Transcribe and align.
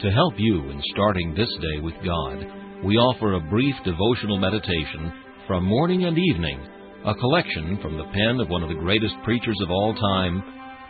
To 0.00 0.10
help 0.10 0.34
you 0.36 0.70
in 0.70 0.82
starting 0.92 1.34
this 1.34 1.48
day 1.60 1.80
with 1.80 1.94
God, 2.04 2.84
we 2.84 2.96
offer 2.96 3.34
a 3.34 3.40
brief 3.48 3.74
devotional 3.84 4.38
meditation 4.38 5.12
from 5.46 5.64
morning 5.64 6.04
and 6.04 6.18
evening, 6.18 6.60
a 7.06 7.14
collection 7.14 7.78
from 7.80 7.96
the 7.96 8.04
pen 8.12 8.40
of 8.40 8.48
one 8.48 8.62
of 8.62 8.68
the 8.68 8.74
greatest 8.74 9.14
preachers 9.22 9.56
of 9.62 9.70
all 9.70 9.94
time, 9.94 10.42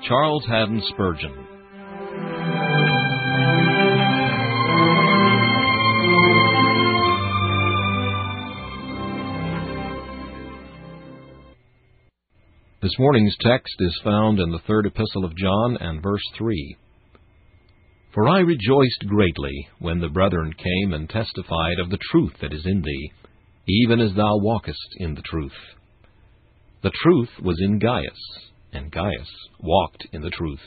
Charles 0.09 0.45
Haddon 0.47 0.83
Spurgeon. 0.89 1.33
This 12.81 12.99
morning's 12.99 13.37
text 13.41 13.75
is 13.81 14.01
found 14.03 14.41
in 14.41 14.51
the 14.51 14.61
third 14.67 14.87
epistle 14.87 15.25
of 15.25 15.37
John 15.37 15.77
and 15.79 16.03
verse 16.03 16.25
3. 16.37 16.77
For 18.15 18.29
I 18.29 18.39
rejoiced 18.39 19.09
greatly 19.09 19.69
when 19.81 19.99
the 19.99 20.09
brethren 20.09 20.53
came 20.53 20.93
and 20.93 21.11
testified 21.11 21.81
of 21.81 21.91
the 21.91 21.99
truth 22.13 22.35
that 22.41 22.53
is 22.53 22.65
in 22.65 22.81
thee, 22.81 23.13
even 23.67 24.01
as 24.01 24.15
thou 24.15 24.37
walkest 24.37 24.97
in 24.99 25.15
the 25.15 25.23
truth. 25.23 25.57
The 26.83 26.93
truth 27.03 27.31
was 27.43 27.61
in 27.61 27.81
Gaius, 27.81 28.53
and 28.73 28.93
Gaius 28.93 29.29
walked 29.59 30.07
in 30.13 30.23
the 30.23 30.31
truth. 30.31 30.61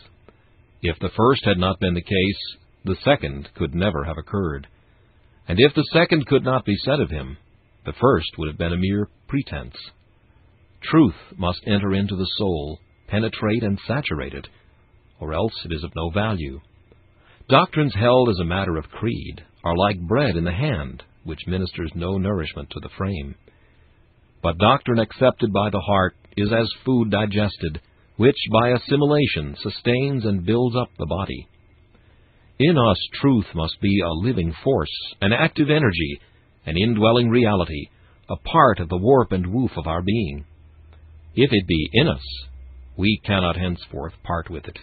If 0.81 0.99
the 0.99 1.11
first 1.15 1.45
had 1.45 1.57
not 1.57 1.79
been 1.79 1.93
the 1.93 2.01
case, 2.01 2.57
the 2.83 2.97
second 3.05 3.47
could 3.55 3.73
never 3.73 4.03
have 4.03 4.17
occurred. 4.17 4.67
And 5.47 5.57
if 5.57 5.73
the 5.73 5.87
second 5.93 6.27
could 6.27 6.43
not 6.43 6.65
be 6.65 6.75
said 6.83 6.99
of 6.99 7.09
him, 7.09 7.37
the 7.85 7.93
first 7.93 8.27
would 8.37 8.49
have 8.49 8.57
been 8.57 8.73
a 8.73 8.77
mere 8.77 9.07
pretense. 9.29 9.75
Truth 10.81 11.15
must 11.37 11.61
enter 11.65 11.93
into 11.93 12.17
the 12.17 12.29
soul, 12.37 12.79
penetrate 13.07 13.63
and 13.63 13.79
saturate 13.87 14.33
it, 14.33 14.49
or 15.21 15.33
else 15.33 15.53
it 15.63 15.71
is 15.71 15.85
of 15.85 15.95
no 15.95 16.09
value. 16.09 16.59
Doctrines 17.49 17.93
held 17.95 18.27
as 18.27 18.39
a 18.41 18.45
matter 18.45 18.75
of 18.75 18.89
creed 18.89 19.41
are 19.63 19.77
like 19.77 20.01
bread 20.01 20.35
in 20.35 20.43
the 20.43 20.51
hand, 20.51 21.03
which 21.23 21.47
ministers 21.47 21.91
no 21.95 22.17
nourishment 22.17 22.69
to 22.71 22.79
the 22.81 22.89
frame. 22.97 23.35
But 24.43 24.57
doctrine 24.57 24.99
accepted 24.99 25.53
by 25.53 25.69
the 25.69 25.79
heart 25.79 26.15
is 26.35 26.51
as 26.51 26.69
food 26.83 27.09
digested, 27.09 27.79
which 28.17 28.35
by 28.51 28.71
assimilation 28.71 29.55
sustains 29.61 30.25
and 30.25 30.45
builds 30.45 30.75
up 30.75 30.89
the 30.97 31.05
body. 31.05 31.47
In 32.59 32.77
us 32.77 32.97
truth 33.21 33.45
must 33.55 33.79
be 33.79 34.01
a 34.01 34.09
living 34.09 34.53
force, 34.61 34.91
an 35.21 35.31
active 35.31 35.69
energy, 35.69 36.19
an 36.65 36.75
indwelling 36.75 37.29
reality, 37.29 37.87
a 38.29 38.35
part 38.35 38.81
of 38.81 38.89
the 38.89 38.97
warp 38.97 39.31
and 39.31 39.53
woof 39.53 39.71
of 39.77 39.87
our 39.87 40.01
being. 40.01 40.43
If 41.33 41.51
it 41.53 41.67
be 41.67 41.89
in 41.93 42.09
us, 42.09 42.23
we 42.97 43.21
cannot 43.23 43.55
henceforth 43.55 44.13
part 44.23 44.49
with 44.49 44.65
it. 44.65 44.79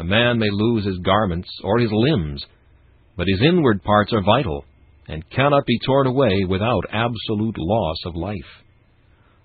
A 0.00 0.04
man 0.04 0.38
may 0.38 0.48
lose 0.50 0.86
his 0.86 0.96
garments 1.00 1.50
or 1.62 1.78
his 1.78 1.92
limbs, 1.92 2.42
but 3.18 3.26
his 3.28 3.42
inward 3.42 3.82
parts 3.82 4.14
are 4.14 4.22
vital 4.22 4.64
and 5.06 5.28
cannot 5.28 5.66
be 5.66 5.78
torn 5.84 6.06
away 6.06 6.46
without 6.48 6.86
absolute 6.90 7.58
loss 7.58 7.98
of 8.06 8.16
life. 8.16 8.64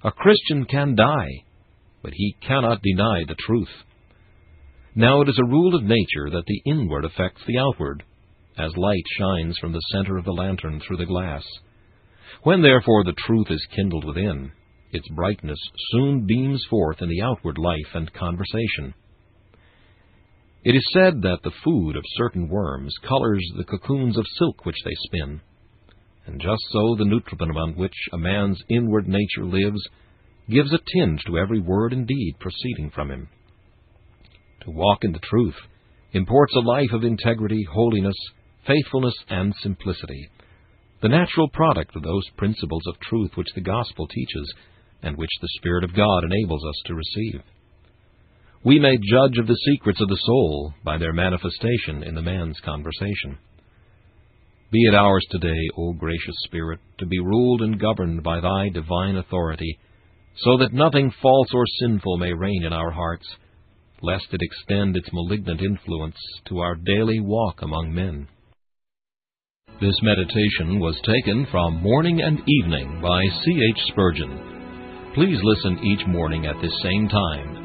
A 0.05 0.13
Christian 0.13 0.63
can 0.63 0.95
die, 0.95 1.43
but 2.01 2.13
he 2.13 2.37
cannot 2.39 2.81
deny 2.81 3.25
the 3.27 3.35
truth. 3.37 3.83
Now 4.95 5.19
it 5.19 5.27
is 5.27 5.37
a 5.37 5.49
rule 5.49 5.75
of 5.75 5.83
nature 5.83 6.29
that 6.31 6.45
the 6.47 6.61
inward 6.65 7.03
affects 7.03 7.41
the 7.45 7.57
outward, 7.57 8.03
as 8.57 8.77
light 8.77 9.03
shines 9.19 9.57
from 9.57 9.73
the 9.73 9.83
center 9.91 10.15
of 10.15 10.23
the 10.23 10.31
lantern 10.31 10.79
through 10.79 10.97
the 10.97 11.05
glass. 11.05 11.43
When 12.43 12.61
therefore 12.61 13.03
the 13.03 13.21
truth 13.27 13.47
is 13.49 13.67
kindled 13.75 14.05
within, 14.05 14.53
its 14.93 15.09
brightness 15.09 15.59
soon 15.91 16.25
beams 16.25 16.65
forth 16.69 17.01
in 17.01 17.09
the 17.09 17.23
outward 17.23 17.57
life 17.57 17.93
and 17.93 18.13
conversation. 18.13 18.93
It 20.65 20.75
is 20.75 20.89
said 20.93 21.21
that 21.21 21.43
the 21.43 21.53
food 21.63 21.95
of 21.95 22.03
certain 22.17 22.49
worms 22.49 22.91
colors 23.07 23.47
the 23.55 23.65
cocoons 23.65 24.17
of 24.17 24.25
silk 24.39 24.65
which 24.65 24.81
they 24.83 24.95
spin. 25.05 25.39
And 26.25 26.41
just 26.41 26.61
so 26.71 26.95
the 26.95 27.05
nutriment 27.05 27.51
upon 27.51 27.75
which 27.75 27.93
a 28.11 28.17
man's 28.17 28.59
inward 28.67 29.07
nature 29.07 29.45
lives 29.45 29.87
gives 30.49 30.73
a 30.73 30.79
tinge 30.79 31.23
to 31.25 31.37
every 31.37 31.59
word 31.59 31.93
and 31.93 32.07
deed 32.07 32.37
proceeding 32.39 32.89
from 32.89 33.11
him. 33.11 33.29
To 34.61 34.71
walk 34.71 35.03
in 35.03 35.11
the 35.11 35.19
truth 35.19 35.55
imports 36.13 36.55
a 36.55 36.67
life 36.67 36.93
of 36.93 37.03
integrity, 37.03 37.63
holiness, 37.71 38.17
faithfulness, 38.65 39.13
and 39.29 39.53
simplicity, 39.61 40.29
the 41.03 41.09
natural 41.09 41.47
product 41.49 41.95
of 41.95 42.01
those 42.01 42.27
principles 42.37 42.81
of 42.87 42.99
truth 43.01 43.29
which 43.35 43.53
the 43.53 43.61
gospel 43.61 44.07
teaches 44.07 44.51
and 45.03 45.15
which 45.15 45.29
the 45.41 45.49
Spirit 45.57 45.83
of 45.83 45.93
God 45.93 46.23
enables 46.23 46.65
us 46.65 46.81
to 46.87 46.95
receive. 46.95 47.43
We 48.65 48.79
may 48.79 48.97
judge 48.97 49.37
of 49.37 49.45
the 49.45 49.59
secrets 49.71 50.01
of 50.01 50.09
the 50.09 50.19
soul 50.25 50.73
by 50.83 50.97
their 50.97 51.13
manifestation 51.13 52.01
in 52.01 52.15
the 52.15 52.23
man's 52.23 52.59
conversation. 52.65 53.37
Be 54.71 54.79
it 54.87 54.95
ours 54.95 55.23
today, 55.29 55.69
O 55.77 55.93
gracious 55.93 56.35
Spirit, 56.45 56.79
to 56.97 57.05
be 57.05 57.19
ruled 57.19 57.61
and 57.61 57.79
governed 57.79 58.23
by 58.23 58.39
Thy 58.41 58.69
divine 58.73 59.17
authority, 59.17 59.77
so 60.37 60.57
that 60.57 60.73
nothing 60.73 61.13
false 61.21 61.49
or 61.53 61.63
sinful 61.79 62.17
may 62.17 62.33
reign 62.33 62.63
in 62.63 62.73
our 62.73 62.89
hearts, 62.89 63.27
lest 64.01 64.25
it 64.31 64.41
extend 64.41 64.97
its 64.97 65.09
malignant 65.13 65.61
influence 65.61 66.17
to 66.47 66.57
our 66.57 66.73
daily 66.73 67.19
walk 67.19 67.61
among 67.61 67.93
men. 67.93 68.27
This 69.79 69.95
meditation 70.01 70.79
was 70.79 70.99
taken 71.05 71.45
from 71.51 71.83
Morning 71.83 72.19
and 72.19 72.41
Evening 72.49 72.99
by 72.99 73.21
C. 73.43 73.61
H. 73.69 73.81
Spurgeon. 73.89 75.11
Please 75.13 75.37
listen 75.43 75.85
each 75.85 76.07
morning 76.07 76.47
at 76.47 76.59
this 76.63 76.73
same 76.81 77.07
time 77.07 77.64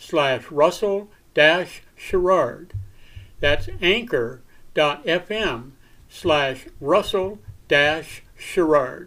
slash 0.00 0.50
russell 0.50 1.10
dash 1.34 1.82
sherrard. 1.94 2.72
That's 3.38 3.68
anchor.fm 3.80 5.70
slash 6.08 6.66
russell 6.80 7.38
dash 7.68 8.22
sherrard. 8.36 8.98